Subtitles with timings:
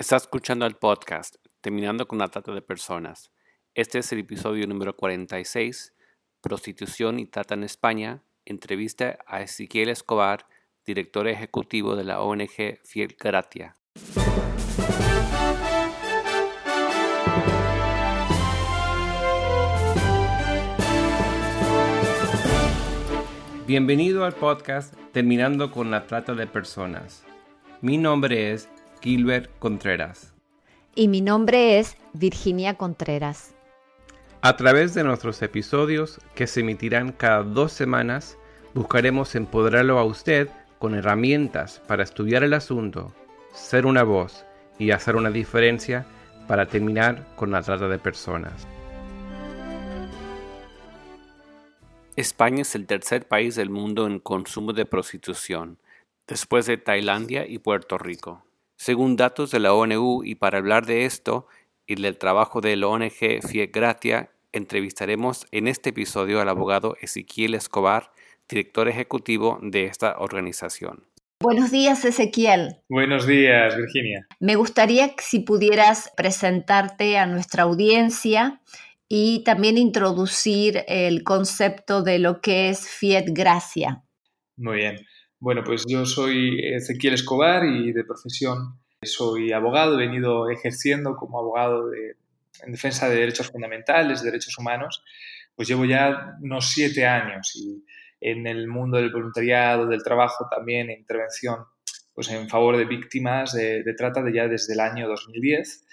[0.00, 3.30] Está escuchando el podcast Terminando con la Trata de Personas.
[3.74, 5.92] Este es el episodio número 46,
[6.40, 10.46] Prostitución y Trata en España, entrevista a Ezequiel Escobar,
[10.86, 13.76] director ejecutivo de la ONG Fiel Gratia.
[23.66, 27.22] Bienvenido al podcast Terminando con la Trata de Personas.
[27.82, 28.70] Mi nombre es
[29.00, 30.34] Gilbert Contreras.
[30.94, 33.54] Y mi nombre es Virginia Contreras.
[34.42, 38.36] A través de nuestros episodios, que se emitirán cada dos semanas,
[38.74, 43.14] buscaremos empoderarlo a usted con herramientas para estudiar el asunto,
[43.52, 44.44] ser una voz
[44.78, 46.06] y hacer una diferencia
[46.46, 48.66] para terminar con la trata de personas.
[52.16, 55.78] España es el tercer país del mundo en consumo de prostitución,
[56.26, 58.44] después de Tailandia y Puerto Rico.
[58.80, 61.46] Según datos de la ONU, y para hablar de esto
[61.86, 63.10] y del trabajo de la ONG
[63.70, 68.10] Gratia, entrevistaremos en este episodio al abogado Ezequiel Escobar,
[68.48, 71.04] director ejecutivo de esta organización.
[71.42, 72.76] Buenos días, Ezequiel.
[72.88, 74.26] Buenos días, Virginia.
[74.38, 78.62] Me gustaría que si pudieras presentarte a nuestra audiencia
[79.10, 84.04] y también introducir el concepto de lo que es Fiat Gracia.
[84.56, 84.96] Muy bien.
[85.40, 91.38] Bueno, pues yo soy Ezequiel Escobar y de profesión soy abogado, he venido ejerciendo como
[91.38, 95.02] abogado en defensa de derechos fundamentales, de derechos humanos,
[95.56, 97.58] pues llevo ya unos siete años
[98.20, 101.64] en el mundo del voluntariado, del trabajo también, en intervención
[102.14, 105.86] pues en favor de víctimas de, trata de ya desde el año 2010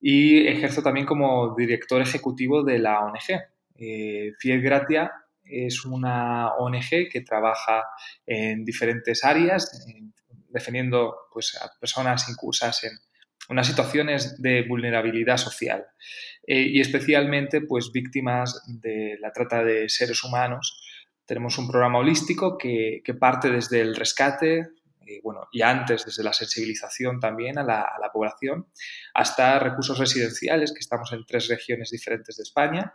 [0.00, 3.42] y ejerzo también como director ejecutivo de la ONG.
[3.76, 5.12] Eh, Fiel Gratia
[5.50, 7.84] es una ONG que trabaja
[8.26, 9.86] en diferentes áreas,
[10.48, 12.92] defendiendo pues, a personas incursas en
[13.48, 15.84] unas situaciones de vulnerabilidad social
[16.46, 20.82] eh, y especialmente pues, víctimas de la trata de seres humanos.
[21.26, 24.68] Tenemos un programa holístico que, que parte desde el rescate,
[25.10, 28.68] eh, bueno, y antes desde la sensibilización también a la, población,
[29.12, 32.92] hasta recursos residenciales, que estamos en tres regiones diferentes de España.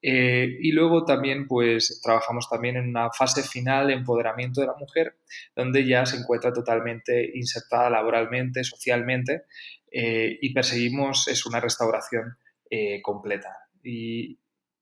[0.00, 4.76] Eh, y luego también, pues, trabajamos también en una fase final de empoderamiento de la
[4.78, 5.18] mujer,
[5.56, 9.42] donde ya se encuentra totalmente insertada laboralmente, socialmente,
[9.90, 12.38] eh, y perseguimos es una restauración
[13.02, 13.56] completa.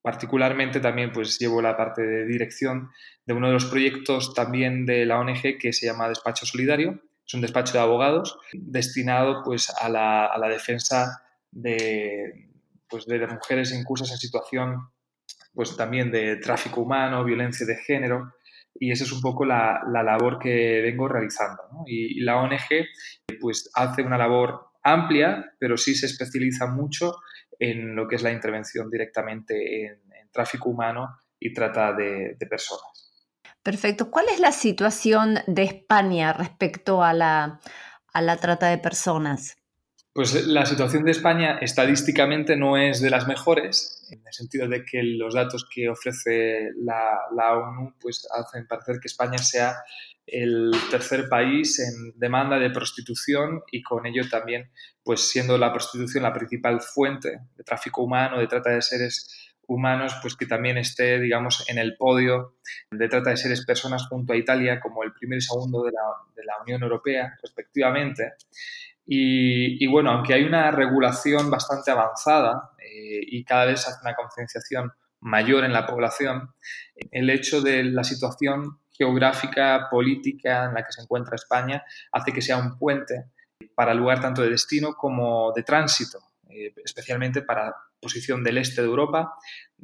[0.04, 2.90] Particularmente también pues llevo la parte de dirección
[3.24, 7.00] de uno de los proyectos también de la ONG que se llama Despacho Solidario.
[7.26, 12.50] Es un despacho de abogados destinado pues a la, defensa de,
[12.86, 14.90] pues, de mujeres incursas en situación
[15.54, 18.34] pues también de tráfico humano, violencia de género
[18.78, 21.62] y esa es un poco la, la labor que vengo realizando.
[21.86, 22.60] Y, y, la ONG
[23.40, 27.16] pues hace una labor amplia, pero sí se especializa mucho
[27.58, 30.00] en lo que es la intervención directamente en,
[30.32, 33.22] tráfico humano y trata de, personas.
[33.62, 34.10] Perfecto.
[34.10, 37.60] ¿Cuál es la situación de España respecto a la,
[38.12, 39.56] a la trata de personas?
[40.14, 44.84] Pues la situación de España estadísticamente no es de las mejores, en el sentido de
[44.84, 49.74] que los datos que ofrece la, ONU pues hacen parecer que España sea
[50.24, 54.70] el tercer país en demanda de prostitución y con ello también
[55.02, 60.14] pues siendo la prostitución la principal fuente de tráfico humano, de trata de seres humanos,
[60.22, 62.58] pues que también esté, digamos, en el podio
[62.88, 66.62] de trata de seres personas junto a Italia como el primer y segundo de la
[66.62, 68.34] Unión Europea, respectivamente.
[69.06, 74.92] Y, bueno, aunque hay una regulación bastante avanzada eh, y cada vez hace una concienciación
[75.20, 76.54] mayor en la población,
[77.10, 82.42] el hecho de la situación geográfica, política en la que se encuentra España hace que
[82.42, 83.30] sea un puente
[83.74, 88.82] para el lugar tanto de destino como de tránsito, eh, especialmente para posición del este
[88.82, 89.34] de Europa,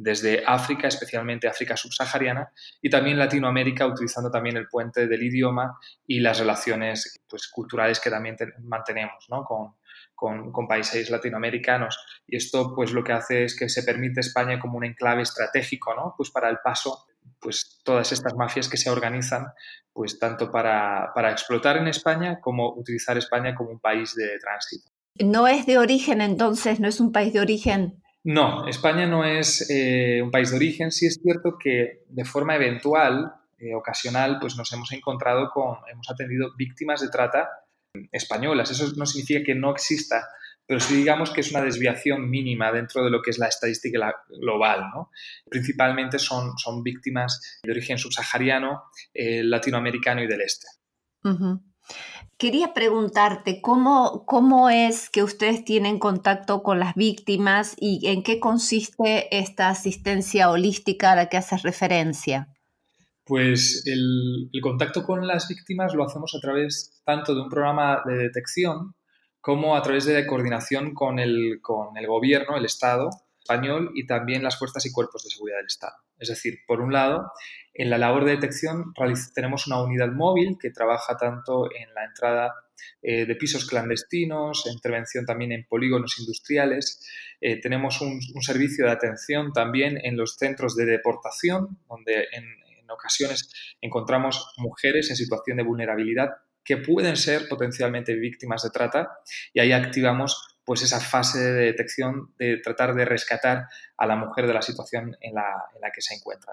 [0.03, 2.51] desde África, especialmente África subsahariana,
[2.81, 8.11] y también Latinoamérica, utilizando también el puente del idioma y las relaciones pues, culturales que
[8.11, 11.99] también mantenemos con, con, países latinoamericanos.
[12.27, 15.95] Y esto pues lo que hace es que se permite España como un enclave estratégico
[15.95, 16.15] ¿no?
[16.17, 17.07] pues para el paso
[17.39, 19.47] pues todas estas mafias que se organizan
[19.93, 24.91] pues tanto para, para explotar en España como utilizar España como un país de tránsito.
[25.19, 29.71] No es de origen entonces, no es un país de origen no, España no es
[29.71, 30.91] eh, un país de origen.
[30.91, 36.09] Sí es cierto que de forma eventual, eh, ocasional, pues nos hemos encontrado con, hemos
[36.11, 37.49] atendido víctimas de trata
[38.13, 38.71] españolas.
[38.71, 40.29] Eso no significa que no exista,
[40.67, 44.15] pero sí digamos que es una desviación mínima dentro de lo que es la estadística
[44.29, 44.91] global.
[44.95, 45.11] ¿no?
[45.49, 48.85] Principalmente son, son víctimas de origen subsahariano,
[49.15, 50.67] eh, latinoamericano y del este.
[52.39, 58.41] Quería preguntarte cómo, cómo es que ustedes tienen contacto con las víctimas y en qué
[58.41, 62.49] consiste esta asistencia holística a la que haces referencia.
[63.25, 68.15] Pues el, contacto con las víctimas lo hacemos a través tanto de un programa de
[68.15, 68.95] detección
[69.41, 73.11] como a través de coordinación con el, con el gobierno, el Estado
[73.95, 75.95] y también las fuerzas y cuerpos de seguridad del Estado.
[76.19, 77.33] Es decir, por un lado,
[77.75, 78.93] en la labor de detección
[79.35, 82.55] tenemos una unidad móvil que trabaja tanto en la entrada
[83.03, 87.07] eh, de pisos clandestinos, intervención también en polígonos industriales.
[87.41, 92.45] Eh, tenemos un, servicio de atención también en los centros de deportación, donde en,
[92.79, 93.51] en ocasiones
[93.81, 96.31] encontramos mujeres en situación de vulnerabilidad
[96.65, 99.09] que pueden ser potencialmente víctimas de trata
[99.53, 104.47] y ahí activamos pues esa fase de detección de tratar de rescatar a la mujer
[104.47, 106.53] de la situación en la, que se encuentra.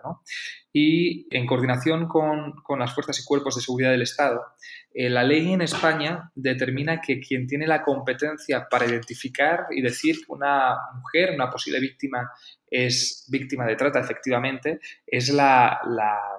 [0.73, 4.43] Y en coordinación con, las fuerzas y cuerpos de seguridad del Estado,
[4.91, 10.15] eh, la ley en España determina que quien tiene la competencia para identificar y decir
[10.29, 12.31] una mujer, una posible víctima,
[12.69, 15.79] es víctima de trata efectivamente, es la,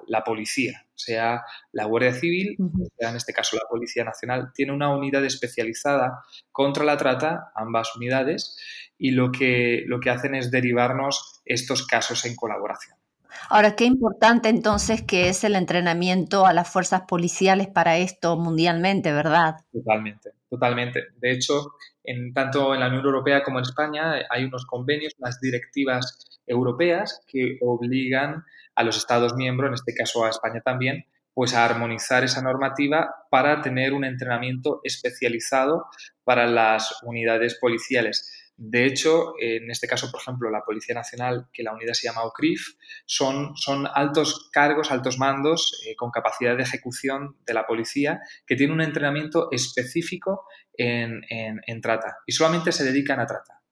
[0.06, 2.56] la policía sea la Guardia Civil,
[2.98, 6.22] sea en este caso la Policía Nacional, tiene una unidad especializada
[6.52, 8.56] contra la trata, ambas unidades,
[8.98, 12.96] y lo que, lo que hacen es derivarnos estos casos en colaboración.
[13.48, 19.12] Ahora, qué importante entonces que es el entrenamiento a las fuerzas policiales para esto mundialmente,
[19.12, 19.56] ¿verdad?
[19.72, 21.04] Totalmente, totalmente.
[21.16, 25.40] De hecho, en, tanto en la Unión Europea como en España hay unos convenios, unas
[25.40, 28.44] directivas europeas que obligan
[28.74, 31.04] a los Estados miembros, en este caso a España también,
[31.34, 35.86] pues a armonizar esa normativa para tener un entrenamiento especializado
[36.24, 38.47] para las unidades policiales.
[38.60, 42.24] De hecho, en este caso, por ejemplo, la Policía Nacional, que la unidad se llama
[42.24, 42.74] OCRIF,
[43.06, 48.56] son, son altos cargos, altos mandos eh, con capacidad de ejecución de la policía que
[48.56, 50.44] tienen un entrenamiento específico
[50.74, 53.62] en, en trata y solamente se dedican a trata.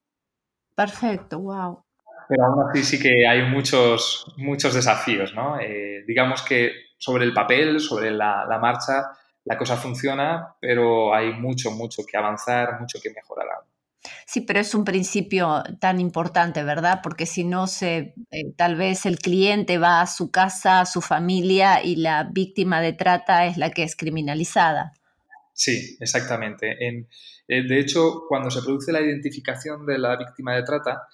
[0.74, 1.86] Perfecto, wow
[2.28, 5.58] pero aún así sí que hay muchos, muchos desafíos, ¿no?
[5.60, 9.12] Eh, digamos que sobre el papel, sobre la, marcha,
[9.44, 13.46] la cosa funciona, pero hay mucho, mucho que avanzar, mucho que mejorar
[14.26, 17.00] Sí, pero es un principio tan importante, ¿verdad?
[17.02, 21.00] Porque si no, se, eh, tal vez el cliente va a su casa, a su
[21.00, 24.92] familia y la víctima de trata es la que es criminalizada.
[25.52, 26.86] Sí, exactamente.
[26.86, 27.08] En,
[27.48, 31.08] eh, de hecho, cuando se produce la identificación de la víctima de trata,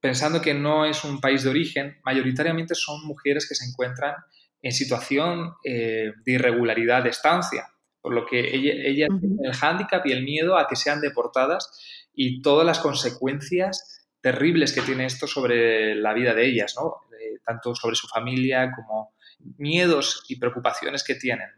[0.00, 4.14] pensando que no es un país de origen, mayoritariamente son mujeres que se encuentran
[4.62, 7.68] en situación eh, de irregularidad de estancia,
[8.00, 11.70] por lo que ellas tienen el hándicap y el miedo a que sean deportadas
[12.14, 16.96] y todas las consecuencias terribles que tiene esto sobre la vida de ellas, ¿no?
[17.44, 19.14] tanto sobre su familia como
[19.58, 21.48] miedos y preocupaciones que tienen.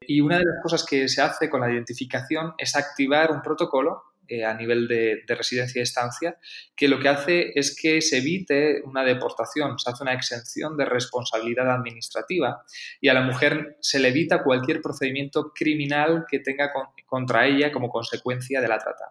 [0.00, 4.02] Y una de las cosas que se hace con la identificación es activar un protocolo
[4.28, 6.38] eh, a nivel de, residencia y estancia,
[6.76, 10.84] que lo que hace es que se evite una deportación, se hace una exención de
[10.84, 12.64] responsabilidad administrativa
[13.00, 16.72] y a la mujer se le evita cualquier procedimiento criminal que tenga
[17.06, 19.10] contra ella como consecuencia de la trata.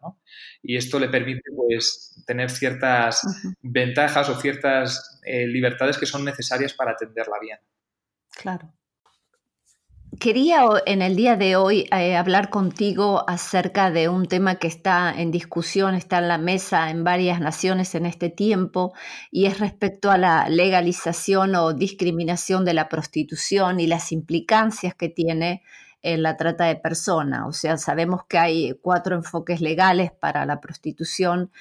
[0.64, 3.22] Y esto le permite pues, tener ciertas
[3.62, 7.60] ventajas o ciertas eh, libertades que son necesarias para atenderla bien.
[8.32, 8.74] Claro.
[10.20, 15.14] Quería en el día de hoy eh, hablar contigo acerca de un tema que está
[15.16, 18.94] en discusión, está en la mesa en varias naciones en este tiempo,
[19.32, 25.08] y es respecto a la legalización o discriminación de la prostitución y las implicancias que
[25.08, 25.64] tiene
[26.02, 27.44] en la trata de personas.
[27.48, 31.52] O sea, sabemos que hay cuatro enfoques legales para la prostitución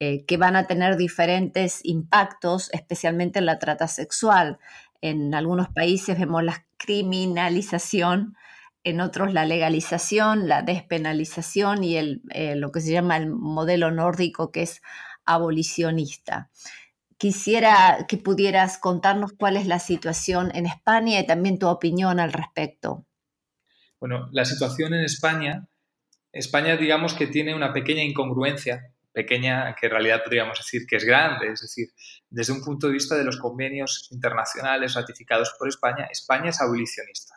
[0.00, 4.58] eh, que van a tener diferentes impactos, especialmente en la trata sexual.
[5.00, 8.36] En algunos países vemos la criminalización,
[8.84, 13.90] en otros la legalización, la despenalización y el, eh, lo que se llama el modelo
[13.90, 14.82] nórdico que es
[15.24, 16.50] abolicionista.
[17.18, 22.32] Quisiera que pudieras contarnos cuál es la situación en España y también tu opinión al
[22.32, 23.04] respecto.
[24.00, 25.68] Bueno, la situación en España,
[26.32, 31.04] España digamos que tiene una pequeña incongruencia pequeña que en realidad podríamos decir que es
[31.04, 31.52] grande.
[31.52, 31.88] Es decir,
[32.28, 37.34] desde un punto de vista de los convenios internacionales ratificados por España, España es abolicionista.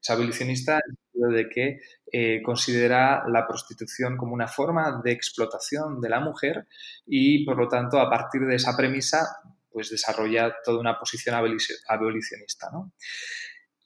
[0.00, 1.80] Es abolicionista en el sentido de que
[2.12, 6.66] eh, considera la prostitución como una forma de explotación de la mujer
[7.06, 9.26] y, por lo tanto, a partir de esa premisa,
[9.70, 12.70] pues desarrolla toda una posición abolicionista.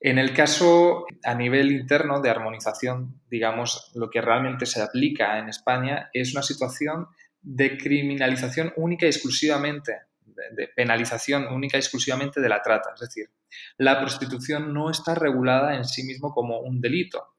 [0.04, 5.49] En el caso a nivel interno de armonización, digamos, lo que realmente se aplica en
[5.49, 7.06] España es una situación
[7.40, 9.96] de criminalización única y exclusivamente,
[10.26, 12.90] de, penalización única y exclusivamente de la trata.
[12.92, 13.30] Es decir,
[13.78, 17.37] la prostitución no está regulada en sí mismo como un delito.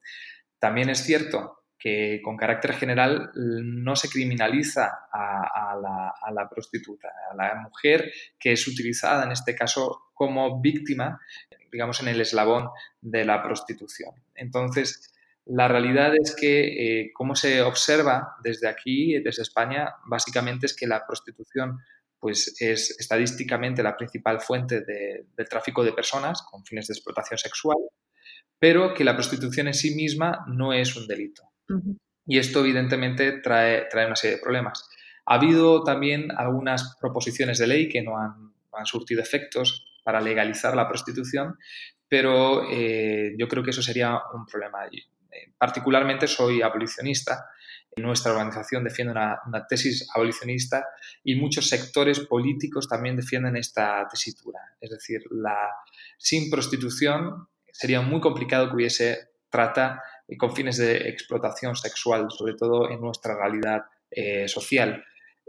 [0.58, 1.65] También es cierto
[2.24, 5.78] con carácter general no se criminaliza a,
[6.32, 11.20] la, prostituta, a la mujer que es utilizada en este caso como víctima,
[11.72, 12.70] digamos, en el eslabón
[13.02, 14.16] de la prostitución.
[14.34, 15.14] Entonces,
[15.46, 20.88] la realidad es que, eh, como se observa desde aquí, desde España, básicamente es que
[20.88, 21.80] la prostitución
[22.20, 27.78] pues es estadísticamente la principal fuente del tráfico de personas con fines de explotación sexual,
[28.58, 31.44] pero que la prostitución en sí misma no es un delito.
[32.28, 34.90] Y esto evidentemente trae, trae una serie de problemas.
[35.26, 40.76] Ha habido también algunas proposiciones de ley que no han, han surtido efectos para legalizar
[40.76, 41.58] la prostitución,
[42.08, 44.86] pero eh, yo creo que eso sería un problema.
[44.86, 47.50] Eh, particularmente soy abolicionista.
[47.98, 50.86] Nuestra organización defiende una, una, tesis abolicionista
[51.24, 54.60] y muchos sectores políticos también defienden esta tesitura.
[54.82, 55.70] Es decir, la,
[56.18, 60.04] sin prostitución sería muy complicado que hubiese trata
[60.38, 65.04] con fines de explotación sexual, sobre todo en nuestra realidad eh, social.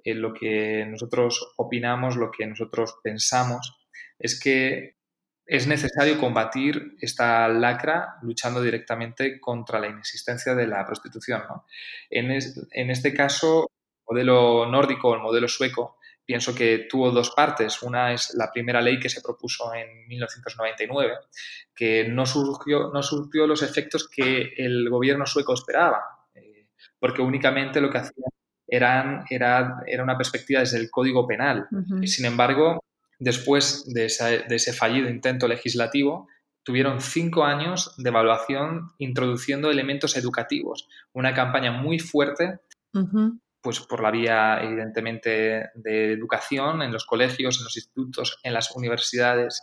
[0.04, 3.76] En lo que nosotros opinamos, lo que nosotros pensamos,
[4.18, 4.96] es que
[5.46, 11.42] es necesario combatir esta lacra luchando directamente contra la inexistencia de la prostitución.
[12.10, 13.70] En, en, este caso,
[14.08, 15.95] el modelo nórdico, el modelo sueco,
[16.26, 17.82] pienso que tuvo dos partes.
[17.82, 21.14] Una es la primera ley que se propuso en 1999,
[21.74, 26.02] que no surgió, no surgió los efectos que el gobierno sueco esperaba,
[26.34, 26.68] eh,
[26.98, 28.24] porque únicamente lo que hacía
[28.66, 31.68] eran, era, era una perspectiva desde el Código Penal.
[32.04, 32.80] Sin embargo,
[33.18, 36.28] después de, ese fallido intento legislativo,
[36.62, 42.58] tuvieron cinco años de evaluación introduciendo elementos educativos, una campaña muy fuerte
[43.66, 48.70] pues por la vía, evidentemente, de educación en los colegios, en los institutos, en las
[48.76, 49.60] universidades,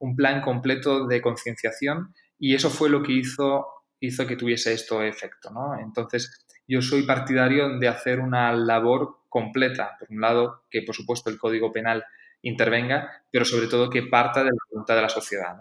[0.00, 3.64] un plan completo de concienciación y eso fue lo que hizo,
[4.00, 5.52] hizo que tuviese esto efecto.
[5.52, 5.78] ¿no?
[5.78, 9.96] Entonces, yo soy partidario de hacer una labor completa.
[10.00, 12.04] Por un lado, que por supuesto el Código Penal
[12.42, 15.54] intervenga, pero sobre todo que parta de la voluntad de la sociedad.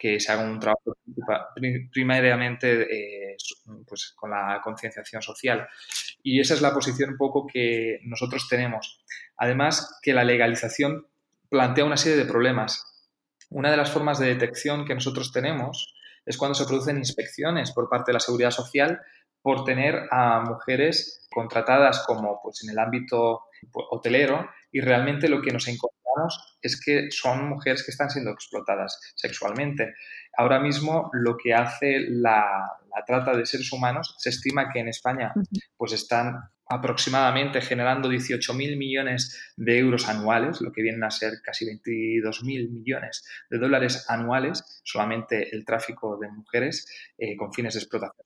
[0.00, 0.96] Que se haga un trabajo
[1.92, 3.36] primariamente eh,
[3.86, 5.68] pues, con la concienciación social.
[6.22, 9.04] Y esa es la posición un poco que nosotros tenemos.
[9.36, 11.06] Además, que la legalización
[11.50, 12.82] plantea una serie de problemas.
[13.50, 17.90] Una de las formas de detección que nosotros tenemos es cuando se producen inspecciones por
[17.90, 19.00] parte de la seguridad social
[19.42, 23.42] por tener a mujeres contratadas como pues, en el ámbito
[23.72, 25.99] hotelero y realmente lo que nos encontramos
[26.60, 29.94] es que son mujeres que están siendo explotadas sexualmente.
[30.36, 32.70] Ahora mismo lo que hace la,
[33.06, 35.32] trata de seres humanos, se estima que en España
[35.76, 41.66] pues están aproximadamente generando 18.000 millones de euros anuales, lo que vienen a ser casi
[41.66, 46.86] 22.000 millones de dólares anuales, solamente el tráfico de mujeres
[47.18, 48.24] eh, con fines de explotación,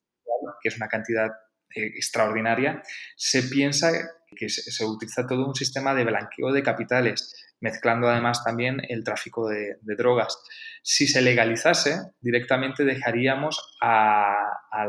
[0.63, 1.31] que es una cantidad
[1.75, 2.83] eh, extraordinaria.
[3.17, 3.91] Se piensa
[4.37, 9.49] que se, utiliza todo un sistema de blanqueo de capitales, mezclando además también el tráfico
[9.49, 10.37] de, drogas.
[10.83, 14.35] Si se legalizase, directamente dejaríamos a,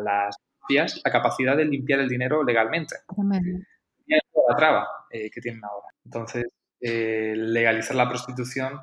[0.04, 2.96] las mafias la capacidad de limpiar el dinero legalmente.
[4.08, 5.88] Y la traba eh, que tienen ahora.
[6.04, 6.46] Entonces,
[6.82, 8.80] eh, legalizar la prostitución,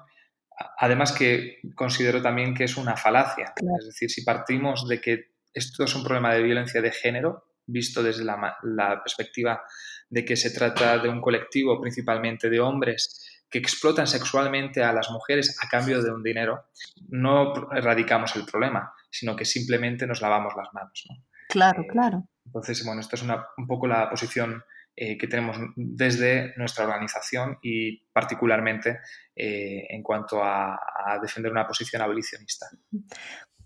[0.79, 3.53] además que considero también que es una falacia.
[3.79, 8.02] Es decir, si partimos de que esto es un problema de violencia de género, visto
[8.02, 9.62] desde la, la perspectiva
[10.09, 15.11] de que se trata de un colectivo principalmente de hombres que explotan sexualmente a las
[15.11, 16.64] mujeres a cambio de un dinero,
[17.09, 21.07] no erradicamos el problema, sino que simplemente nos lavamos las manos.
[21.49, 22.28] Claro, claro.
[22.47, 24.64] Entonces, bueno, esta es una, un poco la posición
[24.97, 29.00] eh, que tenemos desde nuestra organización y particularmente
[29.35, 32.66] eh, en cuanto a, a, defender una posición abolicionista.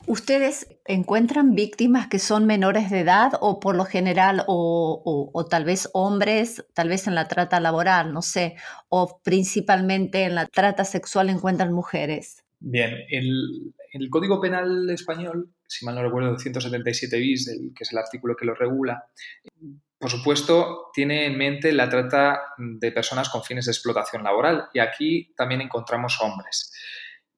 [0.06, 5.88] ¿Ustedes encuentran víctimas que son menores de edad o por lo general o, tal vez
[5.92, 8.56] hombres, tal vez en la trata laboral, no sé,
[8.88, 12.44] o principalmente en la trata sexual encuentran mujeres?
[12.60, 17.98] Bien, el, el Código Penal español, si mal no recuerdo, 177 bis, que es el
[17.98, 19.10] artículo que lo regula,
[19.98, 24.78] por supuesto, tiene en mente la trata de personas con fines de explotación laboral y
[24.78, 26.72] aquí también encontramos hombres.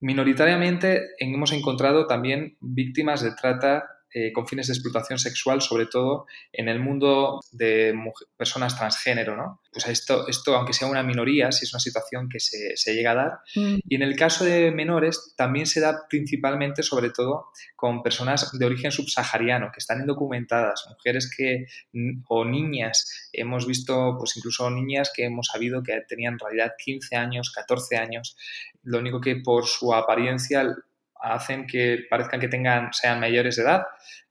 [0.01, 6.27] Minoritariamente hemos encontrado también víctimas de trata eh, con fines de explotación sexual, sobre todo
[6.53, 7.95] en el mundo de
[8.37, 9.61] personas transgénero, ¿no?
[9.71, 13.15] Pues esto, esto, aunque sea una minoría, sí es una situación que se, llega a
[13.15, 13.33] dar.
[13.55, 13.79] Mm.
[13.87, 18.65] Y en el caso de menores, también se da principalmente, sobre todo, con personas de
[18.65, 21.67] origen subsahariano, que están indocumentadas, mujeres que,
[22.29, 27.17] o niñas, hemos visto, pues incluso niñas que hemos sabido que tenían en realidad 15
[27.17, 28.37] años, 14 años,
[28.83, 30.75] lo único que por su apariencia
[31.21, 33.83] hacen que parezcan que tengan, sean mayores de edad,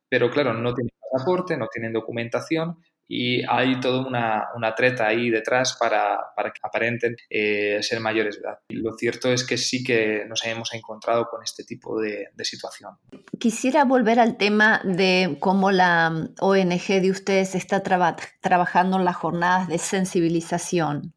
[0.09, 2.77] pero claro, no tienen pasaporte, no tienen documentación
[3.07, 8.59] y hay toda una, treta ahí detrás para, que aparenten eh, ser mayores de edad.
[8.69, 12.91] lo cierto es que sí que nos hemos encontrado con este tipo de, situación.
[13.39, 19.67] Quisiera volver al tema de cómo la ONG de ustedes está trabajando en las jornadas
[19.67, 21.13] de sensibilización.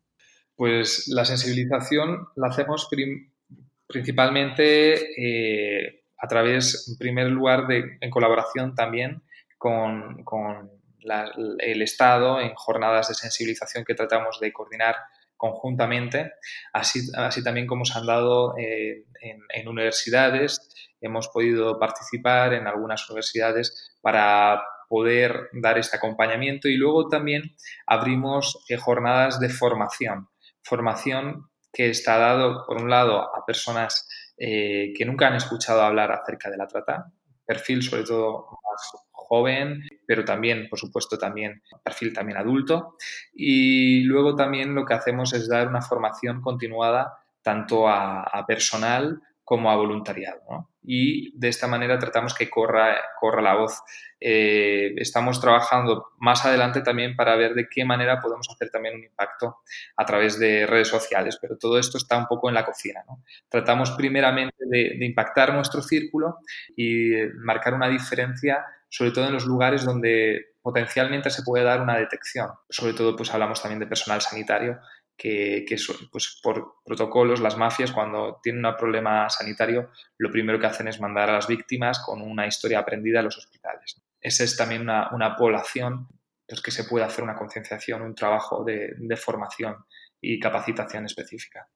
[0.57, 2.89] Pues la sensibilización la hacemos
[3.91, 9.23] principalmente eh, a través, en primer lugar, de, en colaboración también
[9.59, 10.25] con
[11.59, 14.97] el Estado en jornadas de sensibilización que tratamos de coordinar
[15.41, 16.33] conjuntamente,
[16.75, 20.71] así, así también como se han dado eh, en, universidades.
[21.01, 27.57] Hemos podido participar en algunas universidades para poder dar este acompañamiento y luego también
[27.87, 30.29] abrimos eh, jornadas de formación.
[30.63, 36.13] Formación que está dado, por un lado, a personas eh, que nunca han escuchado hablar
[36.13, 37.13] acerca de la trata,
[37.45, 42.97] perfil sobre todo más joven, pero también, por supuesto, también perfil también adulto.
[43.33, 49.21] Y luego también lo que hacemos es dar una formación continuada tanto a, a personal
[49.45, 50.70] como a voluntariado.
[50.83, 53.81] Y de esta manera tratamos que corra, corra la voz.
[54.21, 59.05] Eh, estamos trabajando más adelante también para ver de qué manera podemos hacer también un
[59.05, 59.59] impacto
[59.97, 63.05] a través de redes sociales, pero todo esto está un poco en la cocina.
[63.49, 66.39] Tratamos primeramente de, de impactar nuestro círculo
[66.77, 71.97] y marcar una diferencia, sobre todo en los lugares donde potencialmente se puede dar una
[71.97, 72.51] detección.
[72.69, 74.81] Sobre todo, pues hablamos también de personal sanitario
[75.21, 75.67] que,
[76.11, 80.99] pues, por protocolos las mafias cuando tienen un problema sanitario lo primero que hacen es
[80.99, 84.01] mandar a las víctimas con una historia aprendida a los hospitales.
[84.19, 86.09] Esa es también una, población
[86.49, 89.77] pues, que se puede hacer una concienciación, un trabajo de, formación
[90.23, 91.69] y capacitación específica.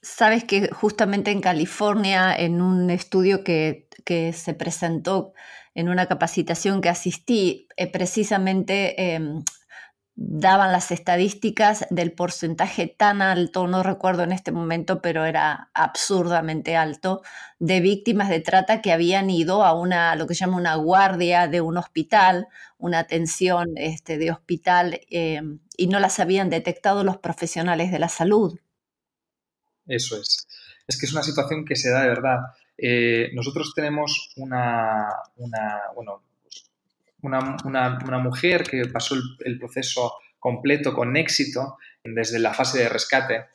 [0.00, 3.86] Sabes que justamente en California, en un estudio que,
[4.32, 5.34] se presentó
[5.74, 9.42] en una capacitación que asistí, eh, precisamente em,
[10.24, 16.76] daban las estadísticas del porcentaje tan alto, no recuerdo en este momento, pero era absurdamente
[16.76, 17.22] alto,
[17.58, 21.60] de víctimas de trata que habían ido a una, lo que llama una guardia de
[21.60, 22.46] un hospital,
[22.78, 25.42] una atención este, de hospital, eh,
[25.76, 28.58] y no las habían detectado los profesionales de la salud.
[29.86, 30.46] Eso es.
[30.86, 32.38] Es que es una situación que se da de verdad.
[32.78, 36.22] Eh, nosotros tenemos una, una bueno,
[37.22, 43.46] una, una, mujer que pasó el, proceso completo con éxito desde la fase de rescate.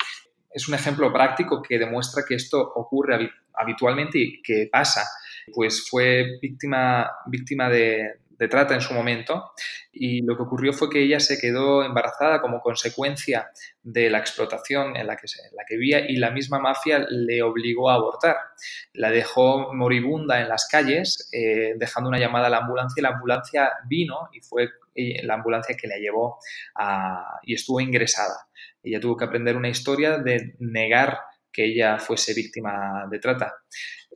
[0.50, 5.04] Es un ejemplo práctico que demuestra que esto ocurre habitualmente y que pasa.
[5.54, 9.52] Pues fue víctima, víctima de, de trata en su momento
[9.92, 13.50] y lo que ocurrió fue que ella se quedó embarazada como consecuencia
[13.82, 17.42] de la explotación en la que, en la que vivía y la misma mafia le
[17.42, 18.38] obligó a abortar.
[18.94, 23.10] La dejó moribunda en las calles, eh, dejando una llamada a la ambulancia y la
[23.10, 24.70] ambulancia vino y fue
[25.24, 26.40] la ambulancia que la llevó
[27.44, 28.48] y estuvo ingresada.
[28.82, 31.20] Ella tuvo que aprender una historia de negar
[31.52, 33.54] que ella fuese víctima de trata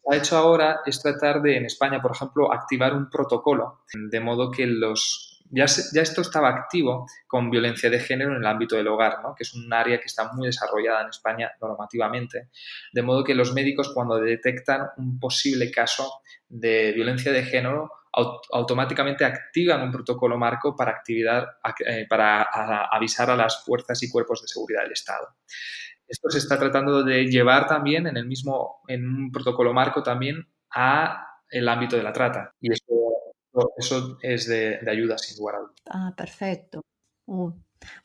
[0.10, 4.52] ha hecho ahora es tratar de, en España, por ejemplo, activar un protocolo, de modo
[4.52, 5.28] que los...
[5.54, 9.36] Ya, esto estaba activo con violencia de género en el ámbito del hogar, ¿no?
[9.36, 12.48] que es un área que está muy desarrollada en España normativamente,
[12.94, 19.24] de modo que los médicos cuando detectan un posible caso de violencia de género automáticamente
[19.24, 21.46] activan un protocolo marco para, actividad,
[21.86, 22.44] eh, para
[22.92, 25.28] avisar a las fuerzas y cuerpos de seguridad del Estado.
[26.12, 30.46] Esto se está tratando de llevar también en el mismo, en un protocolo marco también
[30.70, 32.54] a el ámbito de la trata.
[32.60, 32.84] Y eso,
[33.78, 35.76] eso es de, ayuda, sin lugar a dudas.
[35.86, 36.82] Ah, perfecto.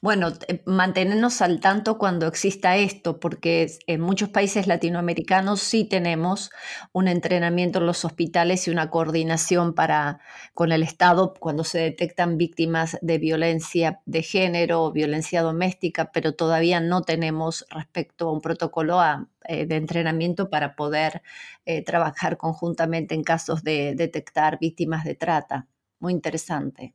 [0.01, 0.33] Bueno,
[0.65, 6.51] mantenernos al tanto cuando exista esto, porque en muchos países latinoamericanos sí tenemos
[6.93, 10.21] un entrenamiento en los hospitales y una coordinación para,
[10.55, 16.35] con el Estado cuando se detectan víctimas de violencia de género o violencia doméstica, pero
[16.35, 19.01] todavía no tenemos respecto a un protocolo
[19.45, 21.23] eh, de entrenamiento para poder
[21.65, 25.67] eh, trabajar conjuntamente en casos de detectar víctimas de trata.
[25.99, 26.95] Muy interesante.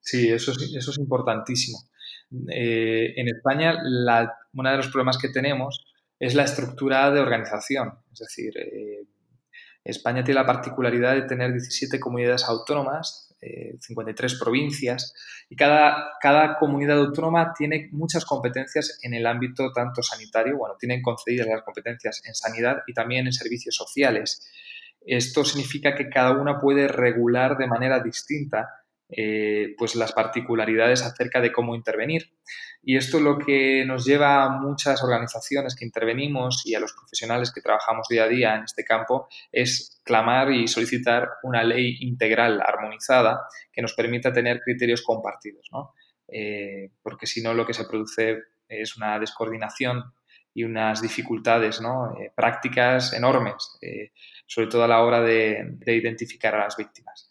[0.00, 1.89] Sí, eso eso es importantísimo.
[2.50, 3.78] Eh, en España,
[4.52, 5.84] uno de los problemas que tenemos
[6.18, 7.92] es la estructura de organización.
[8.12, 9.04] Es decir, eh,
[9.82, 15.14] España tiene la particularidad de tener 17 comunidades autónomas, 53 eh, provincias,
[15.48, 21.00] y cada, cada comunidad autónoma tiene muchas competencias en el ámbito tanto sanitario, bueno, tienen
[21.00, 24.46] concedidas las competencias en sanidad y también en servicios sociales.
[25.00, 28.68] Esto significa que cada una puede regular de manera distinta
[29.12, 32.32] eh, pues las particularidades acerca de cómo intervenir.
[32.82, 37.52] Y esto lo que nos lleva a muchas organizaciones que intervenimos y a los profesionales
[37.52, 42.60] que trabajamos día a día en este campo es clamar y solicitar una ley integral,
[42.64, 45.68] armonizada, que nos permita tener criterios compartidos,
[46.28, 50.04] eh, porque si no lo que se produce es una descoordinación
[50.54, 53.78] y unas dificultades eh, prácticas enormes,
[54.46, 57.29] sobre todo a la hora de identificar a las víctimas.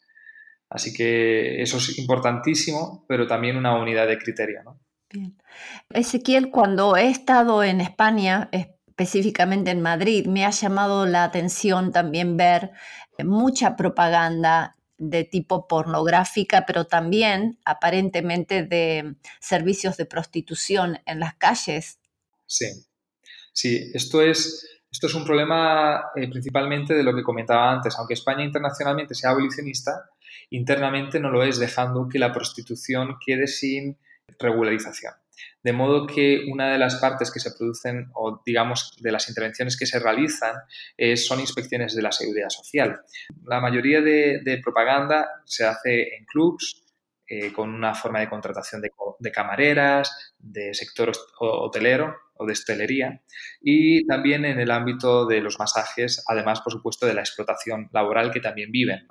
[0.69, 4.63] Así que eso es importantísimo, pero también una unidad de criterio.
[4.63, 4.79] ¿no?
[5.09, 5.35] Bien.
[5.89, 12.37] Ezequiel, cuando he estado en España, específicamente en Madrid, me ha llamado la atención también
[12.37, 12.71] ver
[13.23, 21.99] mucha propaganda de tipo pornográfica, pero también aparentemente de servicios de prostitución en las calles.
[22.45, 22.67] Sí,
[23.53, 27.95] sí, esto es, esto es un problema eh, principalmente de lo que comentaba antes.
[27.97, 30.09] Aunque España internacionalmente sea abolicionista,
[30.49, 33.97] internamente no lo es, dejando que la prostitución quede sin
[34.39, 35.13] regularización.
[35.63, 39.77] De modo que una de las partes que se producen, o digamos, de las intervenciones
[39.77, 40.55] que se realizan,
[40.97, 43.01] eh, son inspecciones de la seguridad social.
[43.45, 46.81] La mayoría de, propaganda se hace en clubs,
[47.29, 53.21] eh, con una forma de contratación de, camareras, de sector hotelero, o de hostelería
[53.61, 58.31] y también en el ámbito de los masajes, además, por supuesto, de la explotación laboral
[58.31, 59.07] que también viven.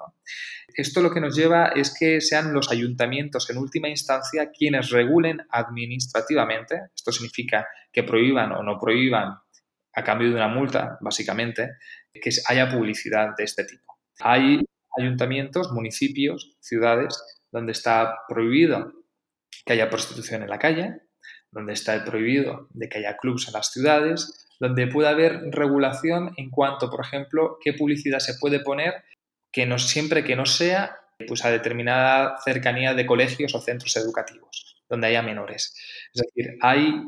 [0.74, 5.42] Esto lo que nos lleva es que sean los ayuntamientos en última instancia quienes regulen
[5.50, 9.35] administrativamente, esto significa que prohíban o no prohíban
[9.94, 11.72] a cambio de una multa, básicamente,
[12.12, 13.98] que haya publicidad de este tipo.
[14.20, 14.64] Hay
[14.98, 17.20] ayuntamientos, municipios, ciudades,
[17.52, 18.92] donde está prohibido
[19.64, 21.00] que haya prostitución en la calle,
[21.50, 26.50] donde está prohibido de que haya clubs en las ciudades, donde puede haber regulación en
[26.50, 29.04] cuanto, por ejemplo, qué publicidad se puede poner
[29.52, 34.68] que no siempre que no sea pues a determinada cercanía de colegios o centros educativos
[34.88, 35.74] donde haya menores.
[36.14, 37.02] Es decir, hay,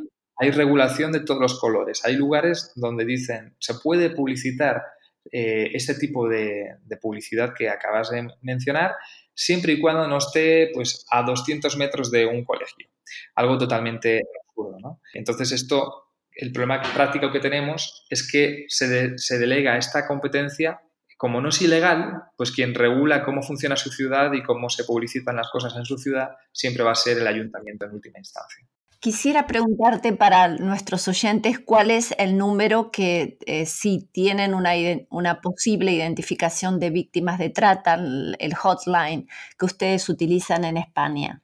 [0.52, 2.02] regulación de todos los colores.
[2.04, 4.82] Hay lugares donde dicen se puede publicitar
[5.30, 8.94] eh, este tipo de, publicidad que acabas de mencionar
[9.34, 12.90] siempre y cuando no esté pues, a 200 metros de un colegio
[13.34, 14.78] algo totalmente absurdo.
[14.80, 15.00] ¿no?
[15.14, 20.80] Entonces, esto, el problema práctico que tenemos es que se, se delega esta competencia
[21.16, 25.36] como no es ilegal, pues quien regula cómo funciona su ciudad y cómo se publicitan
[25.36, 28.66] las cosas en su ciudad siempre va a ser el ayuntamiento en última instancia.
[29.00, 34.72] Quisiera preguntarte para nuestros oyentes cuál es el número que eh, si tienen una,
[35.08, 39.26] una, posible identificación de víctimas de trata, el hotline
[39.58, 41.40] que ustedes utilizan en España.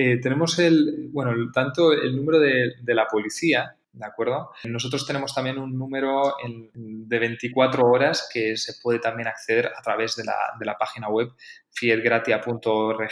[0.00, 4.50] Eh, tenemos el, bueno, tanto el número de, la policía, ¿de acuerdo?
[4.62, 6.34] Nosotros tenemos también un número
[6.74, 11.30] de 24 horas que se puede también acceder a través de la, página web
[11.70, 13.10] fietgratia.org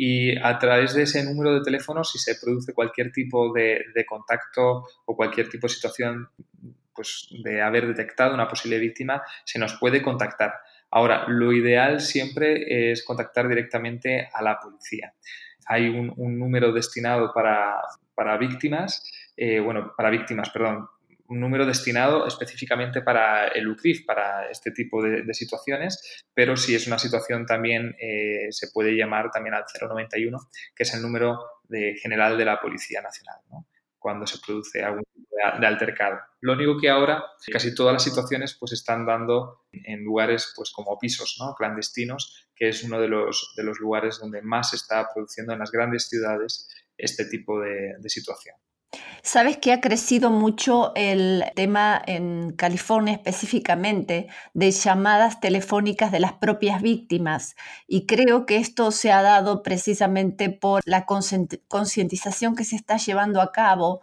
[0.00, 4.86] y a través de ese número de teléfono, si se produce cualquier tipo de, contacto
[5.04, 6.28] o cualquier tipo de situación
[6.94, 10.54] pues, de haber detectado una posible víctima, se nos puede contactar.
[10.92, 15.12] Ahora, lo ideal siempre es contactar directamente a la policía
[15.68, 19.02] hay un, número destinado para, víctimas,
[19.36, 20.88] eh, bueno, para víctimas, perdón,
[21.28, 26.86] un número destinado específicamente para el UCRIF, para este tipo de, situaciones, pero si es
[26.86, 30.38] una situación también eh, se puede llamar también al 091,
[30.74, 33.36] que es el número de, general de la Policía Nacional.
[33.98, 35.28] cuando se produce algún tipo
[35.60, 36.18] de, altercado.
[36.40, 40.98] Lo único que ahora casi todas las situaciones pues están dando en lugares pues como
[40.98, 41.54] pisos, ¿no?
[41.54, 45.58] clandestinos, que es uno de los, de los lugares donde más se está produciendo en
[45.58, 48.56] las grandes ciudades este tipo de situación.
[49.22, 56.32] Sabes que ha crecido mucho el tema en California específicamente de llamadas telefónicas de las
[56.32, 57.54] propias víctimas
[57.86, 63.42] y creo que esto se ha dado precisamente por la concientización que se está llevando
[63.42, 64.00] a cabo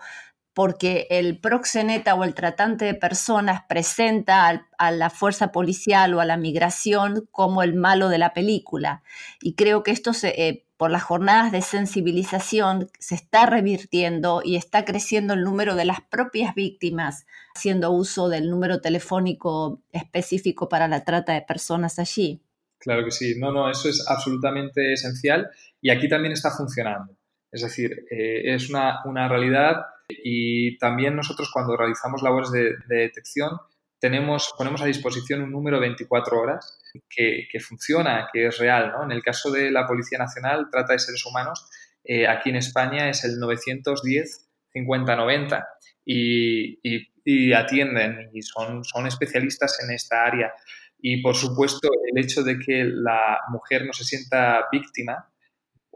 [0.54, 6.26] porque el proxeneta o el tratante de personas presenta a la fuerza policial o a
[6.26, 9.04] la migración como el malo de la película.
[9.42, 14.58] Y creo que esto se, eh, por las jornadas de sensibilización se está revirtiendo y
[14.58, 20.88] está creciendo el número de las propias víctimas haciendo uso del número telefónico específico para
[20.88, 22.42] la trata de personas allí.
[22.78, 25.50] Claro que sí, no, no, eso es absolutamente esencial
[25.82, 27.18] y aquí también está funcionando.
[27.52, 33.52] Es decir, eh, es una, realidad y también nosotros cuando realizamos labores de, de detección
[34.00, 36.80] tenemos, ponemos a disposición un número 24 horas
[37.10, 38.92] que, funciona, que es real.
[38.92, 39.04] ¿no?
[39.04, 41.68] En el caso de la Policía Nacional, trata de seres humanos,
[42.04, 44.42] eh, aquí en España es el 910
[44.74, 45.68] 5090
[46.06, 46.80] y,
[47.24, 50.54] y, atienden y son, son especialistas en esta área.
[51.00, 55.30] Y por supuesto, el hecho de que la mujer no se sienta víctima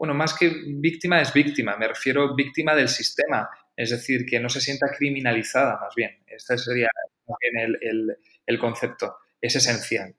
[0.00, 4.48] bueno, más que víctima es víctima, me refiero víctima del sistema, es decir, que no
[4.48, 6.22] se sienta criminalizada más bien.
[6.26, 6.88] Este sería
[7.82, 9.16] el, el, concepto.
[9.42, 10.14] Es esencial,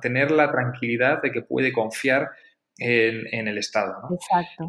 [0.00, 2.30] tener la tranquilidad de que puede confiar
[2.78, 3.94] en, el Estado.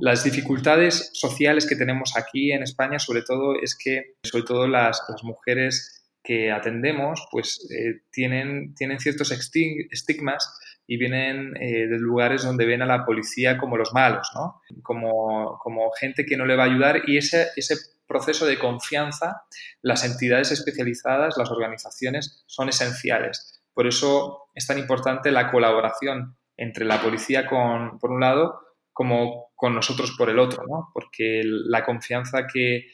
[0.02, 5.02] Las dificultades sociales que tenemos aquí en España, sobre todo, es que, sobre todo las,
[5.10, 12.44] las mujeres que atendemos, pues eh, tienen, tienen ciertos estigmas y vienen eh, de lugares
[12.44, 14.62] donde ven a la policía como los malos, ¿no?
[14.84, 17.76] Como, como gente que no le va a ayudar y ese, ese
[18.08, 19.44] proceso de confianza,
[19.82, 23.63] las entidades especializadas, las organizaciones son esenciales.
[23.74, 28.60] Por eso es tan importante la colaboración entre la policía con, por un lado
[28.94, 30.90] como con nosotros por el otro, ¿no?
[30.94, 32.86] porque la confianza que,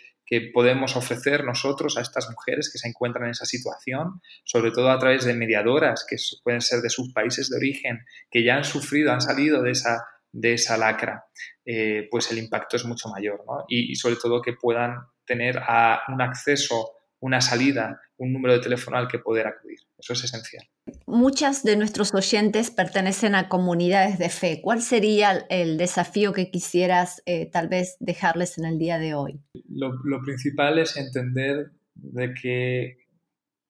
[0.53, 4.99] podemos ofrecer nosotros a estas mujeres que se encuentran en esa situación, sobre todo a
[4.99, 9.11] través de mediadoras que pueden ser de sus países de origen, que ya han sufrido,
[9.11, 11.25] han salido de esa, de esa lacra,
[11.65, 13.43] eh, pues el impacto es mucho mayor.
[13.47, 13.65] ¿no?
[13.67, 15.63] Y, sobre todo que puedan tener
[16.09, 19.79] un acceso, una salida, un número de teléfono al que poder acudir.
[19.99, 20.65] Eso es esencial.
[21.05, 24.62] Muchas de nuestros oyentes pertenecen a comunidades de fe.
[24.62, 29.41] ¿Cuál sería el desafío que quisieras eh, tal vez dejarles en el día de hoy?
[29.67, 29.91] Lo,
[30.23, 32.97] principal es entender de que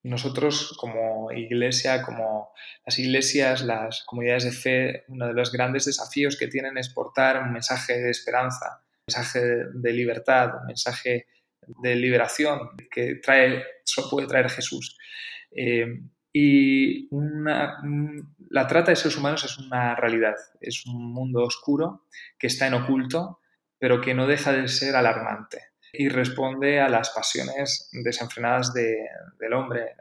[0.02, 2.52] nosotros como iglesia, como
[2.86, 7.42] las iglesias, las comunidades de fe, uno de los grandes desafíos que tienen es portar
[7.42, 9.40] un mensaje de esperanza, un mensaje
[9.74, 11.26] de libertad, un mensaje
[11.82, 13.62] de liberación que trae,
[14.10, 14.96] puede traer Jesús.
[15.50, 15.86] Eh,
[16.32, 17.08] y
[18.50, 22.06] la trata de seres humanos es una realidad, es un mundo oscuro
[22.38, 23.40] que está en oculto,
[23.78, 29.96] pero que no deja de ser alarmante y responde a las pasiones desenfrenadas del hombre,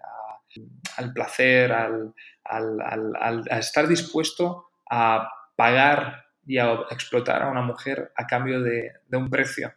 [0.97, 2.13] al placer, al,
[2.43, 9.29] a estar dispuesto a pagar y a explotar a una mujer a cambio de, un
[9.29, 9.73] precio.